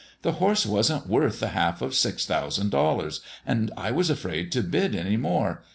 [0.23, 4.63] "The horse wasn't worth the half of six thousand dollars, and I was afraid to
[4.63, 5.61] bid any more.